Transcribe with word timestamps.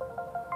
Thank 0.00 0.10
you. 0.10 0.53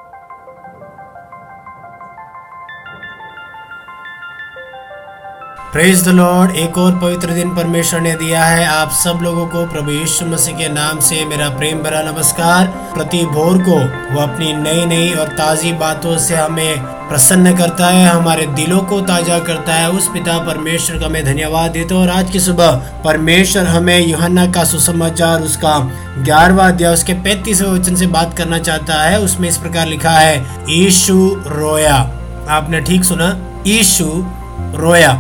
Praise 5.73 6.03
the 6.05 6.09
lord 6.09 6.55
एक 6.57 6.79
और 6.79 6.99
पवित्र 6.99 7.31
दिन 7.31 7.55
परमेश्वर 7.55 8.01
ने 8.01 8.13
दिया 8.13 8.45
है। 8.45 8.65
आप 8.67 8.91
सब 8.91 9.19
लोगों 9.23 9.47
को 9.47 9.65
प्रभु 9.67 9.91
यीशु 9.91 10.27
मसीह 10.27 10.57
के 10.57 10.69
नाम 10.69 11.01
से 11.01 11.25
मेरा 11.25 11.49
प्रेम 11.49 11.83
भरा 11.83 12.01
नमस्कार। 12.03 12.67
प्रति 12.95 13.19
भोर 13.27 13.59
को 13.59 13.77
वो 14.15 14.21
अपनी 14.21 14.53
नई 14.53 14.87
नई 14.87 15.13
और 15.13 15.29
ताज़ी 15.39 15.73
बातों 15.73 16.17
से 16.19 16.37
हमें 16.37 16.79
प्रसन्न 17.09 17.57
करता 17.57 17.89
है, 17.89 18.09
हमारे 18.09 18.47
दिलों 18.47 18.81
को 18.83 19.01
ताज़ा 19.03 19.39
करता 19.41 19.75
है। 19.75 19.91
उस 19.91 20.09
पिता 20.09 20.39
परमेश्वर 20.47 20.99
का 20.99 21.09
मैं 21.09 21.25
धन्यवाद 21.25 21.71
देता 21.71 21.95
हूँ 21.95 22.03
और 22.03 22.11
आज 22.11 22.31
की 22.31 22.41
सुबह 22.41 22.73
परमेश्वर 23.05 23.67
हमें 23.67 23.99
युहन्ना 24.01 24.47
का 24.47 24.65
सुसमाचार, 24.65 25.41
उसका 25.43 25.79
ग्यारहवा 26.19 26.69
अध्याय, 26.69 26.93
उसके 26.95 27.13
पैंतीसवें 27.15 27.71
वचन 27.71 27.95
से 27.95 28.07
बात 28.09 28.37
करना 28.39 28.59
चाहता 28.61 29.03
है। 29.03 29.21
उसमें 29.21 29.49
इस 29.49 29.57
प्रकार 29.57 29.87
लिखा 29.87 30.19
है, 30.19 30.45
ईशु 30.73 31.35
रोया। 31.49 31.97
आपने 32.51 32.81
ठीक 32.81 33.05
सुना? 33.05 33.37
ईशु 33.67 34.25
रोया। 34.75 35.19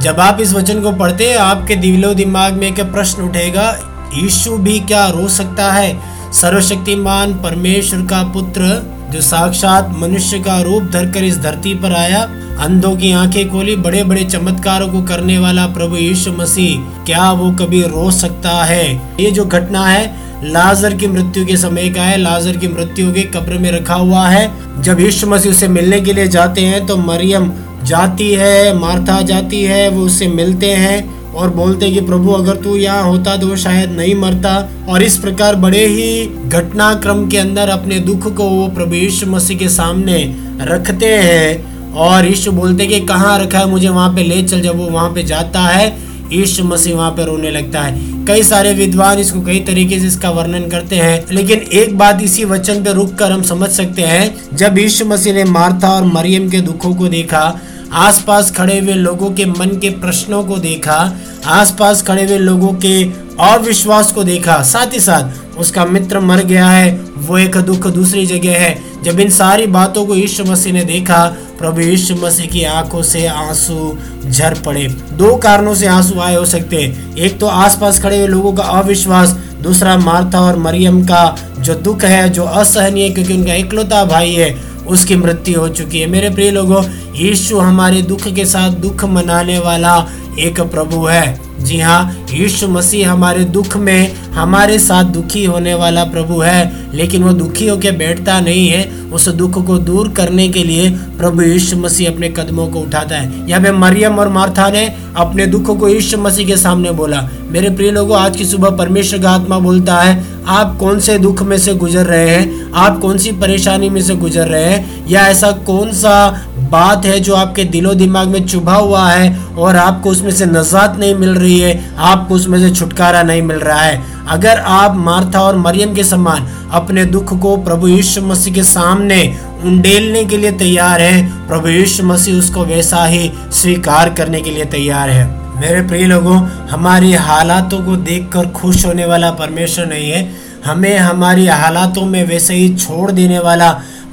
जब 0.00 0.20
आप 0.20 0.40
इस 0.40 0.52
वचन 0.52 0.80
को 0.80 0.92
पढ़ते 0.92 1.30
हैं, 1.30 1.36
आपके 1.36 1.76
दिलो 1.76 2.14
दिमाग 2.14 2.52
में 2.52 2.68
एक 2.68 2.80
प्रश्न 2.80 3.22
उठेगा, 3.22 3.78
यीशु 4.14 4.56
भी 4.56 4.80
क्या 4.80 5.06
रो 5.06 5.28
सकता 5.28 5.72
है? 5.72 6.00
सर्वशक्तिमान 6.32 7.34
परमेश्वर 7.34 8.00
का 8.00 8.22
पुत्र, 8.22 8.82
जो 9.10 9.20
साक्षात 9.20 9.94
मनुष्य 9.98 10.38
का 10.38 10.60
रूप 10.60 10.82
धरकर 10.82 11.24
इस 11.24 11.38
धरती 11.38 11.74
पर 11.74 11.92
आया, 11.92 12.20
अंधों 12.60 12.96
की 12.96 13.12
आँखें 13.12 13.50
खोली 13.50 13.76
बड़े 13.76 14.04
बड़े 14.04 14.24
चमत्कारों 14.24 14.88
को 14.88 15.02
करने 15.02 15.38
वाला 15.38 15.66
प्रभु 15.66 15.96
यीशु 15.96 16.32
मसीह, 16.32 17.04
क्या 17.04 17.32
वो 17.32 17.50
कभी 17.50 17.82
रो 17.82 18.10
सकता 18.10 18.64
है? 18.64 19.14
ये 19.20 19.30
जो 19.30 19.44
घटना 19.44 19.86
है, 19.86 20.26
लाजर 20.44 20.94
की 20.94 21.06
मृत्यु 21.06 21.46
के 21.46 21.56
समय 21.56 21.88
का 21.88 22.02
है। 22.02 22.16
लाजर 22.16 22.56
की 22.56 22.68
मृत्यु 22.68 23.12
के 23.12 23.22
कब्र 23.22 23.58
में 23.58 23.72
रखा 23.72 23.94
हुआ 23.94 24.28
है। 24.28 24.52
जब 24.82 25.00
यीशु 25.00 25.26
मसीह 25.26 25.52
उसे 25.52 25.68
मिलने 25.68 26.00
के 26.00 26.12
लिए 26.12 26.28
जाते 26.28 26.60
हैं 26.60 26.86
तो 26.86 26.96
मरियम 26.96 27.52
जाती 27.86 28.30
है 28.32 28.78
मार्था 28.78 29.20
जाती 29.22 29.62
है, 29.62 29.88
वो 29.88 30.04
उससे 30.04 30.28
मिलते 30.28 30.70
हैं 30.70 31.32
और 31.32 31.50
बोलते 31.50 31.90
कि, 31.90 32.00
प्रभु, 32.00 32.32
अगर 32.32 32.56
तू 32.56 32.76
यहाँ 32.76 33.02
होता 33.04 33.36
तो 33.36 33.56
शायद 33.56 33.90
नहीं 33.90 34.14
मरता। 34.14 34.54
और 34.88 35.02
इस 35.02 35.16
प्रकार 35.16 35.54
बड़े 35.56 35.86
ही 35.86 36.26
घटनाक्रम 36.48 37.26
के 37.28 37.38
अंदर 37.38 37.68
अपने 37.68 37.98
दुख 38.00 38.34
को 38.36 38.44
वो 38.44 38.66
प्रभु 38.68 38.94
यीशु 38.94 39.26
मसीह 39.26 39.58
के 39.58 39.68
सामने 39.68 40.18
रखते 40.62 41.06
हैं 41.06 41.92
और 41.94 42.26
यीशु 42.26 42.52
बोलते 42.52 42.86
कि, 42.86 43.00
कहाँ 43.00 43.38
रखा 43.38 43.58
है? 43.58 43.70
मुझे 43.70 43.88
वहाँ 43.88 44.08
पे 44.14 44.22
ले 44.22 44.42
चल। 44.42 44.60
जब 44.60 44.76
वो 44.76 44.86
वहाँ 44.86 45.08
पे 45.10 45.22
जाता 45.22 45.60
है, 45.60 45.86
यीशु 46.32 46.64
मसीह 46.64 46.94
वहाँ 46.96 47.10
पे 47.10 47.24
रोने 47.24 47.50
लगता 47.50 47.82
है। 47.82 48.24
कई 48.26 48.42
सारे 48.42 48.72
विद्वान 48.72 49.18
इसको 49.18 49.40
कई 49.40 49.60
तरीके 49.60 49.98
से 50.00 50.06
इसका 50.06 50.30
वर्णन 50.30 50.68
करते 50.68 50.96
हैं, 50.96 51.24
लेकिन 51.32 51.58
एक 51.72 51.96
बात 51.98 52.22
इसी 52.22 52.44
वचन 52.44 52.82
पे 52.84 52.92
रुक 52.92 53.14
कर 53.14 53.32
हम 53.32 53.42
समझ 53.42 53.68
सकते 53.70 54.02
हैं, 54.02 54.56
जब 54.56 54.78
यीशु 54.78 55.04
मसीह 55.04 55.34
ने 55.34 55.44
मार्था 55.44 55.88
और 55.88 56.04
मरियम 56.04 56.48
के 56.50 56.60
दुखों 56.60 56.94
को 56.94 57.08
देखा 57.08 57.44
आसपास 57.92 58.50
खड़े 58.50 58.78
हुए 58.80 58.92
लोगों 58.92 59.30
के 59.30 59.44
मन 59.44 59.68
के 59.68 59.90
प्रश्नों 59.90 60.44
को 60.44 60.56
देखा, 60.56 61.16
आसपास 61.46 62.02
खड़े 62.02 62.24
हुए 62.24 62.38
लोगों 62.38 62.72
के 62.72 63.02
अविश्वास 63.40 64.12
को 64.12 64.24
देखा। 64.24 64.62
साथ 64.62 64.94
ही 64.94 65.00
साथ 65.00 65.58
उसका 65.58 65.84
मित्र 65.84 66.20
मर 66.20 66.42
गया 66.44 66.68
है, 66.68 67.00
वो 67.16 67.38
एक 67.38 67.56
दुख 67.56 67.86
दूसरी 67.86 68.26
जगह 68.26 68.58
है। 68.58 68.78
जब 69.04 69.20
इन 69.20 69.30
सारी 69.30 69.66
बातों 69.66 70.06
को 70.06 70.14
यीशु 70.14 70.44
मसीह 70.44 70.72
ने 70.72 70.84
देखा, 70.84 71.26
प्रभु 71.58 71.80
यीशु 71.80 72.14
मसीह 72.14 72.46
की 72.46 72.64
आँखों 72.64 73.02
से 73.02 73.26
आँसू 73.26 73.98
झर 74.30 74.54
पड़े। 74.54 74.86
दो 75.12 75.36
कारणों 75.36 75.74
से 75.74 75.86
आँसू 75.86 76.20
आए 76.20 76.36
हो 76.36 76.44
सकते 76.44 76.76
हैं। 76.76 77.16
एक 77.16 77.38
तो 77.38 77.46
आसपास 77.46 78.02
खड़े 78.02 78.18
हुए 78.18 78.26
लोगों 78.26 78.52
का 78.52 78.62
अविश्वास, 78.62 79.36
दूसरा 79.62 79.96
मार्था 79.96 80.40
और 80.40 80.56
मरियम 80.56 81.02
का 81.02 81.36
जो 81.58 81.74
दुख 81.74 82.04
है, 82.04 82.28
जो 82.30 82.44
असहनीय 82.44 83.10
क्योंकि 83.10 83.34
उनका 83.34 83.54
इकलौता 83.54 84.04
भाई 84.04 84.32
है 84.32 84.75
उसकी 84.88 85.16
मृत्यु 85.16 85.60
हो 85.60 85.68
चुकी 85.68 86.00
है। 86.00 86.06
मेरे 86.06 86.30
प्रिय 86.30 86.50
लोगों, 86.50 86.84
यीशु 87.14 87.58
हमारे 87.58 88.02
दुख 88.02 88.28
के 88.28 88.44
साथ 88.44 88.70
दुख 88.70 89.04
मनाने 89.04 89.58
वाला 89.58 90.08
एक 90.38 90.60
प्रभु 90.60 91.04
है। 91.04 91.45
जी 91.60 91.80
हाँ 91.80 92.26
यीशु 92.32 92.68
मसीह 92.68 93.12
हमारे 93.12 93.44
दुख 93.44 93.76
में, 93.76 94.14
हमारे 94.30 94.78
साथ 94.78 95.04
दुखी 95.04 95.44
होने 95.44 95.74
वाला 95.74 96.04
प्रभु 96.04 96.40
है, 96.40 96.86
लेकिन 96.94 97.22
वो 97.22 97.32
दुखी 97.32 97.68
होकर 97.68 97.92
बैठता 97.92 98.40
नहीं 98.40 98.68
है। 98.68 98.90
उस 99.12 99.28
दुख 99.28 99.66
को 99.66 99.78
दूर 99.78 100.08
करने 100.08 100.48
के 100.48 100.64
लिए 100.64 100.90
प्रभु 100.90 101.42
यीशु 101.42 101.76
मसीह 101.76 102.10
अपने 102.10 102.28
कदमों 102.28 102.68
को 102.68 102.80
उठाता 102.80 103.16
है। 103.16 103.48
यहाँ 103.48 103.62
पे 103.62 103.72
मरियम 103.72 104.18
और 104.18 104.28
मार्था 104.28 104.70
ने 104.70 104.94
अपने 105.16 105.46
दुख 105.46 105.78
को 105.78 105.88
यीशु 105.88 106.18
मसीह 106.18 106.46
के 106.46 106.56
सामने 106.56 106.90
बोला। 106.90 107.28
मेरे 107.48 107.70
प्रिय 107.70 107.90
लोगों, 107.90 108.18
आज 108.18 108.36
की 108.36 108.44
सुबह 108.44 108.70
परमेश्वर 108.70 109.20
का 109.20 109.30
आत्मा 109.30 109.58
बोलता 109.58 109.96
है, 109.96 110.24
आप 110.46 110.76
कौन 110.78 111.00
से 111.00 111.18
दुख 111.18 111.42
में 111.42 111.58
से 111.58 111.74
गुजर 111.74 112.04
रहे 112.04 112.30
हैं? 112.30 112.72
आप 112.72 113.00
कौन 113.00 113.18
सी 113.18 113.32
परेशानी 113.32 113.88
में 113.88 114.02
से 114.02 114.14
गुजर 114.14 114.46
रहे 114.46 114.64
हैं? 114.64 115.08
या 115.08 115.28
ऐसा 115.28 115.50
कौन 115.50 115.92
सा 115.92 116.46
बात 116.68 117.04
है 117.06 117.18
जो 117.20 117.34
आपके 117.34 117.64
दिलो 117.66 117.92
दिमाग 117.94 118.28
में 118.28 118.44
चुभा 118.46 118.74
हुआ 118.74 119.08
है 119.10 119.34
और 119.58 119.76
आपको 119.76 120.10
उसमें 120.10 120.30
से 120.30 120.46
नजात 120.46 120.96
नहीं 120.98 121.14
मिल 121.14 121.30
रही 121.30 121.58
है, 121.58 121.94
आपको 121.98 122.34
उसमें 122.34 122.58
से 122.60 122.74
छुटकारा 122.74 123.22
नहीं 123.22 123.42
मिल 123.42 123.56
रहा 123.58 123.80
है। 123.80 124.02
अगर 124.28 124.58
आप 124.58 124.96
मार्था 124.96 125.40
और 125.40 125.56
मरियम 125.56 125.94
के 125.94 126.04
समान 126.04 126.46
अपने 126.72 127.04
दुख 127.06 127.38
को 127.40 127.56
प्रभु 127.56 127.88
यीशु 127.88 128.22
मसीह 128.22 128.54
के 128.54 128.62
सामने 128.64 129.22
उंडेलने 129.64 130.24
के 130.24 130.36
लिए 130.36 130.52
तैयार 130.52 131.00
है, 131.00 131.46
प्रभु 131.48 131.68
यीशु 131.68 132.04
मसीह 132.04 132.38
उसको 132.38 132.64
वैसा 132.64 133.04
ही 133.04 133.30
स्वीकार 133.52 134.14
करने 134.14 134.40
के 134.40 134.50
लिए 134.50 134.64
तैयार 134.64 135.10
है। 135.10 135.24
मेरे 135.56 135.82
प्रिय 135.82 136.06
लोगों, 136.06 136.36
हमारी 136.70 137.12
हालातों 137.12 137.84
को 137.84 137.96
देखकर 137.96 138.46
खुश 138.52 138.84
होने 138.86 139.04
वाला 139.06 139.30
परमेश्वर 139.30 139.86
नहीं 139.86 140.10
है। 140.10 140.46
हमें 140.64 140.98
हमारी 140.98 141.46
हालातों 141.46 142.04
में 142.04 142.24
वैसे 142.24 142.54
ही 142.54 142.68
छोड़ 142.76 143.10
देने 143.10 143.38
वाला 143.38 143.70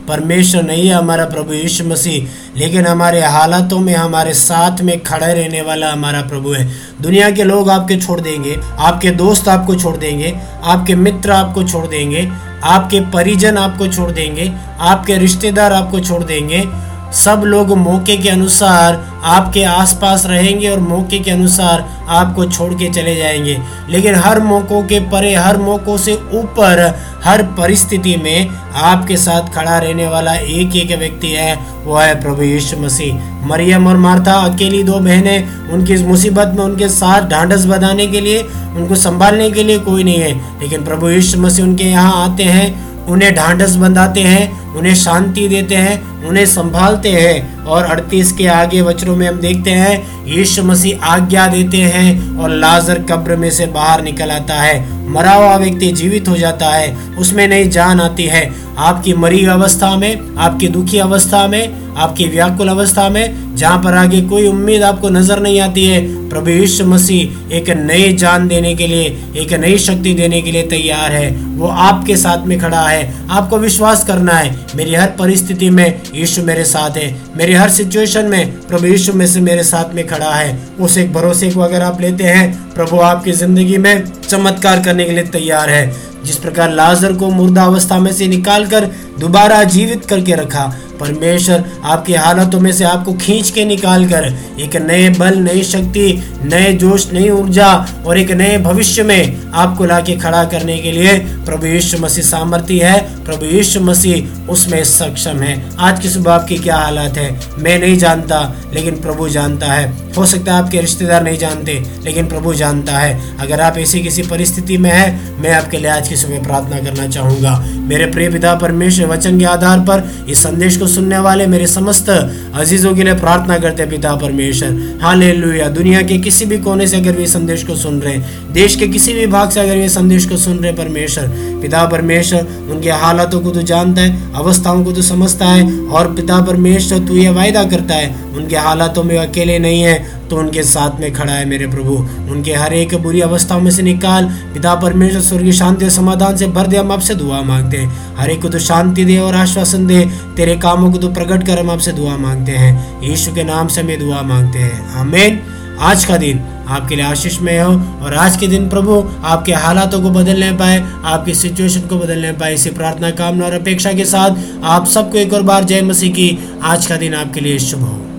परमेश्वर 0.08 0.64
नहीं 0.64 0.88
है 0.88 0.94
हमारा 0.96 1.26
प्रभु 1.26 1.54
यीशु 1.54 1.84
मसीह, 1.84 2.28
लेकिन 2.60 2.86
हमारे 2.86 3.22
हालातों 3.22 3.80
में, 3.80 3.94
हमारे 3.96 4.34
साथ 4.34 4.82
में 4.82 5.00
खड़े 5.04 5.34
रहने 5.34 5.62
वाला 5.62 5.92
हमारा 5.92 6.22
प्रभु 6.22 6.54
है। 6.54 6.66
दुनिया 7.02 7.30
के 7.32 7.44
लोग 7.44 7.70
आपके 7.70 7.98
छोड़ 7.98 8.20
देंगे, 8.22 8.58
आपके 8.80 9.12
दोस्त 9.12 9.48
आपको 9.48 9.76
छोड़ 9.76 9.98
देंगे, 9.98 10.34
आपके 10.64 10.96
मित्र 10.96 11.32
आपको 11.32 11.64
छोड़ 11.64 11.86
देंगे, 11.88 12.30
आपके 12.64 13.00
परिजन 13.12 13.58
आपको 13.58 13.88
छोड़ 13.88 14.12
देंगे, 14.12 14.52
आपके 14.80 15.18
रिश्तेदार 15.18 15.74
आपको 15.74 16.00
छोड़ 16.00 16.24
देंगे 16.24 16.64
सब 17.14 17.42
लोग 17.46 17.78
मौके 17.78 18.18
के 18.18 18.30
अनुसार 18.30 19.22
आपके 19.24 19.64
आसपास 19.64 20.26
रहेंगे 20.26 20.70
और 20.70 20.80
मौके 20.80 21.20
के 21.20 21.32
अनुसार 21.32 22.06
आपको 22.10 22.46
छोड़ 22.46 22.74
के 22.74 22.90
चले 22.90 23.16
जाएँगे। 23.16 23.62
लेकिन 23.90 24.16
हर 24.16 24.40
मौक़ों 24.40 24.84
के 24.84 25.00
परे, 25.00 25.36
हर 25.36 25.58
मौक़ों 25.58 25.98
से 25.98 26.14
ऊपर, 26.14 27.00
हर 27.24 27.44
परिस्थिति 27.44 28.18
में 28.18 28.50
आपके 28.76 29.18
साथ 29.18 29.54
खड़ा 29.54 29.78
रहने 29.78 30.08
वाला 30.08 30.34
एक 30.34 30.76
एक 30.76 31.00
व्यक्ति 31.00 31.28
है, 31.28 31.60
वो 31.86 31.98
है 31.98 32.22
प्रभु 32.22 32.42
यीशु 32.42 32.78
मसीह। 32.78 33.48
मरियम 33.48 33.88
और 33.88 33.98
मार्था, 33.98 34.34
अकेली 34.34 34.84
दो 34.84 34.94
बहनें, 34.94 35.70
उनकी 35.70 35.94
इस 35.94 36.02
मुसीबत 36.02 36.52
में 36.56 36.66
उनके 36.66 36.90
साथ 36.90 37.22
ढांढस 37.30 37.66
बधाने 37.66 38.08
के 38.08 38.22
लिए, 38.22 38.42
उनको 38.76 38.96
संभालने 38.96 39.52
के 39.52 39.64
लिए 39.64 39.80
कोई 39.80 40.04
नहीं 40.04 40.20
है। 40.20 40.62
लेकिन 40.62 40.84
प्रभु 40.84 41.10
यीशु 41.10 41.40
मसीह 41.40 41.66
उनके 41.66 41.84
यहाँ 41.84 42.30
आते 42.30 42.44
हैं, 42.44 42.94
उन्हें 43.06 43.36
ढांढस 43.36 43.76
बंधाते 43.76 44.22
हैं, 44.22 44.76
उन्हें 44.76 44.96
शांति 44.96 45.48
देते 45.48 45.76
हैं 45.76 46.13
उन्हें 46.28 46.46
संभालते 46.46 47.10
हैं। 47.10 47.54
और 47.64 47.84
अड़तीस 47.84 48.32
के 48.32 48.48
आगे 48.48 48.82
वचनों 48.82 49.16
में 49.16 49.28
हम 49.28 49.40
देखते 49.40 49.72
हैं, 49.72 50.26
यीशु 50.28 50.64
मसीह 50.64 51.06
आज्ञा 51.06 51.48
देते 51.48 51.78
हैं 51.78 52.38
और 52.38 52.50
लाजर 52.50 53.00
कब्र 53.02 53.36
में 53.36 53.50
से 53.52 53.66
बाहर 53.66 54.04
निकल 54.04 54.32
आता 54.32 54.54
है। 54.54 54.82
मरा 55.10 55.34
हुआ 55.34 55.56
व्यक्ति 55.58 55.92
जीवित 55.92 56.28
हो 56.28 56.38
जाता 56.38 56.70
है, 56.70 56.98
उसमें 57.18 57.48
नई 57.48 57.68
जान 57.68 58.02
आती 58.02 58.24
है। 58.24 58.52
आपकी 58.78 59.14
मरी 59.14 59.46
अवस्था 59.46 59.96
में, 59.98 60.36
आपकी 60.38 60.68
दुखी 60.68 60.98
अवस्था 60.98 61.48
में, 61.48 61.94
आपकी 61.96 62.28
व्याकुल 62.28 62.68
अवस्था 62.68 63.10
में, 63.10 63.56
जहाँ 63.56 63.78
पर 63.84 63.94
आगे 63.94 64.22
कोई 64.22 64.48
उम्मीद 64.48 64.84
आपको 64.84 65.10
नज़र 65.10 65.40
नहीं 65.40 65.60
आती 65.60 65.86
है, 65.86 66.30
प्रभु 66.30 66.50
यीशु 66.50 66.86
मसीह 66.86 67.54
एक 67.54 67.70
नई 67.70 68.14
जान 68.14 68.48
देने 68.48 68.76
के 68.76 68.88
लिए, 68.88 69.04
एक 69.38 69.54
नई 69.54 69.78
शक्ति 69.78 70.14
देने 70.14 70.42
के 70.42 70.52
लिए 70.52 70.64
तैयार 70.64 71.12
है। 71.12 71.32
वो 71.58 71.68
आपके 71.68 72.18
साथ 72.18 72.46
में 72.46 72.60
खड़ा 72.60 72.88
है। 72.90 73.14
आपको 73.30 73.58
विश्वास 73.58 74.04
करना 74.04 74.34
है, 74.34 74.56
मेरी 74.76 74.96
हर 74.96 75.08
परिस्थिति 75.08 75.70
में 75.70 76.02
यीशु 76.16 76.44
मेरे 76.44 76.64
साथ 76.66 76.98
है। 76.98 77.16
मेरी 77.38 77.54
हर 77.54 77.70
सिचुएशन 77.70 78.26
में 78.26 78.62
प्रभु 78.62 78.86
यीशु 78.86 79.14
में 79.14 79.26
से 79.28 79.42
मेरे 79.42 79.64
साथ 79.64 79.94
में 79.94 80.06
खड़ा 80.08 80.34
है। 80.34 80.58
उस 80.80 80.98
एक 80.98 81.14
भरोसे 81.14 81.50
को 81.52 81.60
अगर 81.60 81.82
आप 81.82 82.02
लेते 82.02 82.24
हैं, 82.24 82.74
प्रभु 82.74 83.00
आपकी 83.00 83.32
ज़िंदगी 83.32 83.78
में 83.78 84.06
चमत्कार 84.22 84.84
करने 84.84 85.06
के 85.06 85.12
लिए 85.12 85.24
तैयार 85.24 85.70
है। 85.70 86.14
जिस 86.26 86.36
प्रकार 86.36 86.72
लाजर 86.72 87.14
को 87.14 87.30
मुर्दा 87.30 87.64
अवस्था 87.64 88.00
में 88.00 88.12
से 88.14 88.28
निकाल 88.28 88.66
कर 88.68 88.86
दोबारा 89.20 89.64
जीवित 89.64 90.06
करके 90.06 90.36
रखा 90.36 90.72
परमेश्वर, 91.04 91.64
आपकी 91.84 92.14
हालतों 92.14 92.60
में 92.60 92.72
से 92.72 92.84
आपको 92.84 93.14
खींच 93.14 93.50
के 93.50 93.66
निकाल 93.66 94.06
कर 94.06 94.28
एक 94.60 94.76
नए 94.76 95.10
बल, 95.10 95.38
नई 95.40 95.64
शक्ति, 95.64 96.12
नए 96.44 96.74
जोश, 96.74 97.12
नई 97.14 97.30
ऊर्जा 97.30 97.72
और 98.06 98.18
एक 98.18 98.32
नए 98.32 98.58
भविष्य 98.58 99.04
में 99.04 99.52
आपको 99.54 99.86
लाके 99.86 100.16
खड़ा 100.16 100.44
करने 100.44 100.78
के 100.78 100.92
लिए 100.92 101.18
प्रभु 101.46 101.66
यीशु 101.66 101.98
मसीह 101.98 102.24
सामर्थ्य 102.24 102.84
है। 102.84 103.24
प्रभु 103.26 103.46
यीशु 103.46 103.80
मसीह 103.80 104.50
उसमें 104.52 104.84
सक्षम 104.84 105.42
है। 105.42 105.54
आज 105.80 106.00
की 106.00 106.10
सुबह 106.10 106.34
आपकी 106.34 106.58
क्या 106.58 106.76
हालत 106.76 107.18
है? 107.18 107.30
मैं 107.58 107.80
नहीं 107.80 107.98
जानता, 107.98 108.40
लेकिन 108.74 108.96
प्रभु 108.96 109.28
जानता 109.30 109.66
है। 109.66 109.92
हो 110.18 110.26
सकता 110.26 110.54
है 110.54 110.64
आपके 110.64 110.82
रिश्तेदार 110.82 111.24
नहीं 111.24 111.38
जानते, 111.38 111.84
लेकिन 112.06 112.28
प्रभु 112.28 112.54
जानता 112.54 112.98
है। 112.98 113.38
अगर 113.40 113.62
आप 113.62 113.78
ऐसी 113.78 114.00
किसी 114.00 114.22
परिस्थिति 114.22 114.78
में 114.78 114.92
है, 114.92 115.20
मैं 115.42 115.54
आपके 115.54 115.78
लिए 115.78 115.92
आज 115.92 116.08
की 116.08 116.16
सुबह 116.16 116.44
प्रार्थना 116.44 116.80
करना 116.80 117.08
चाहूँगा। 117.08 117.54
मेरे 117.84 118.06
प्रिय 118.06 118.30
पिता 118.30 118.54
परमेश्वर 118.56 119.08
वचन 119.08 119.40
के 119.40 119.46
आधार 119.46 119.80
पर 119.80 120.04
इस 120.30 120.44
संदेश 120.44 120.78
को 120.78 120.88
सुनने 120.88 121.18
वाले 121.18 121.48
मेरे 121.48 121.68
समस्त 121.68 122.10
अजीजों 122.10 122.94
के 122.96 123.04
लिए 123.04 123.14
प्रार्थना 123.14 123.58
करते 123.58 123.86
पिता 123.86 124.16
परमेश्वर। 124.16 125.00
हाँ 125.02 125.16
ले 125.16 125.70
दुनिया 125.70 126.02
के 126.02 126.18
किसी 126.18 126.46
भी 126.46 126.58
कोने 126.58 126.88
से 126.88 126.98
अगर 126.98 127.12
वे 127.12 127.26
संदेश 127.28 127.64
को 127.64 127.76
सुन 127.76 128.00
रहे 128.00 128.18
देश 128.54 128.76
के 128.76 128.88
किसी 128.88 129.14
भी 129.14 129.28
भाग 129.28 129.50
से 129.50 129.60
अगर 129.60 129.78
ये 129.78 129.88
संदेश 129.90 130.26
को 130.26 130.38
सुन 130.38 130.58
रहे 130.58 130.72
परमेश्वर, 130.74 131.28
पिता 131.62 131.86
परमेश्वर, 131.86 132.48
उनके 132.72 132.90
हालातों 132.94 133.40
को 133.40 133.52
तो 133.52 133.62
जानता 133.62 134.02
है, 134.02 134.34
अवस्थाओं 134.34 134.84
को 134.86 134.92
तो 134.92 135.02
समझता 135.02 135.46
है, 135.46 135.88
और 135.88 136.14
पिता 136.14 136.40
परमेश्वर 136.42 137.00
तू 137.08 137.16
ये 137.16 137.30
वायदा 137.30 137.64
करता 137.64 137.96
है, 137.96 138.16
उनके 138.36 138.56
हालातों 138.58 139.04
में 139.04 139.18
अकेले 139.18 139.58
नहीं 139.60 139.82
है 139.82 140.22
तो 140.30 140.38
उनके 140.38 140.64
साथ 140.64 141.00
में 141.00 141.12
खड़ा 141.14 141.34
है 141.34 141.46
मेरे 141.46 141.68
प्रभु। 141.68 141.94
उनके 142.32 142.54
हर 142.54 142.74
एक 142.74 142.96
बुरी 142.96 143.22
अवस्थाओं 143.22 143.62
में 143.62 143.72
से 143.72 143.82
निकाल, 143.82 144.26
पिता 144.54 144.74
परमेश्वर 144.76 145.22
स्वर्गीय 145.22 145.52
शांति 145.52 145.86
और 145.86 145.92
समाधान 145.92 146.38
से 146.38 146.48
भर 146.48 146.68
दे, 146.68 146.78
हम 146.78 146.92
आपसे 146.92 147.16
दुआ 147.16 147.42
मांगते 147.42 147.78
हैं। 147.78 148.16
हर 148.18 148.30
एक 148.30 148.42
को 148.42 148.50
तो 148.50 148.60
शांति 148.60 149.06
दे 149.06 149.18
और 149.18 149.36
आश्वासन 149.36 149.88
दे, 149.88 150.06
तेरे 150.38 150.56
कामों 150.58 150.92
को 150.92 150.98
तो 150.98 151.10
प्रकट 151.10 151.46
कर, 151.48 151.60
हम 151.60 151.70
आपसे 151.72 151.92
दुआ 151.92 152.18
मांगते 152.18 152.52
हैं। 152.52 153.02
यीशु 153.04 153.34
के 153.34 153.44
नाम 153.44 153.68
से 153.68 153.82
हमें 153.82 154.00
दुआ 154.00 154.22
मांगते 154.22 154.60
हैं। 154.60 154.94
आमेन। 154.96 155.42
आज 155.84 156.04
का 156.06 156.18
दिन 156.18 156.40
आपके 156.68 156.96
लिए 156.96 157.06
आशीषमय 157.06 157.58
हो 157.60 157.72
और 158.06 158.14
आज 158.14 158.38
के 158.38 158.48
दिन 158.48 158.70
प्रभु 158.70 159.00
आपके 159.24 159.54
हालातों 159.54 160.02
को 160.02 160.10
बदलने 160.10 160.52
पाए, 160.52 160.80
आपकी 161.04 161.34
सिचुएशन 161.34 161.82
को 161.82 161.98
बदलने 161.98 162.32
पाए। 162.32 162.54
इसी 162.54 162.70
प्रार्थना, 162.70 163.10
कामना 163.12 163.46
और 163.46 163.54
अपेक्षा 163.54 163.94
के 163.94 164.06
साथ 164.06 164.64
आप 164.64 164.88
सबको 164.88 165.18
एक 165.18 165.34
और 165.34 165.42
बार 165.42 165.64
जय 165.64 165.82
मसीह 165.82 166.14
की। 166.14 166.38
आज 166.64 166.86
का 166.86 166.98
दिन 166.98 167.14
आपके 167.14 167.40
लिए 167.40 167.60
शुभ 167.60 167.82
हो। 167.82 168.13